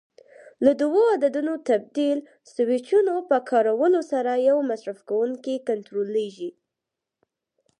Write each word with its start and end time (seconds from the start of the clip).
له 0.65 0.71
دوو 0.81 1.01
عددونو 1.15 1.53
تبدیل 1.69 2.17
سویچونو 2.53 3.15
په 3.29 3.37
کارولو 3.49 4.01
سره 4.11 4.31
یو 4.49 4.57
مصرف 4.69 4.97
کوونکی 5.09 5.55
کنټرولېږي. 5.67 6.49